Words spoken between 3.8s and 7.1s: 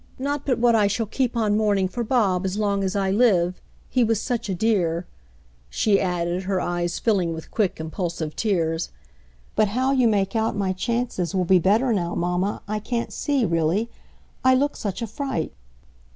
he was such a dear," she added, her eyes